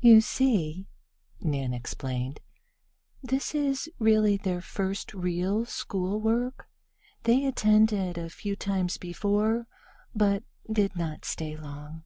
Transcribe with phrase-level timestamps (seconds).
[0.00, 0.86] "You see,"
[1.40, 2.38] Nan explained,
[3.24, 6.68] "this is really their first real school work.
[7.24, 9.66] They attended a few times before,
[10.14, 12.04] but did not stay long."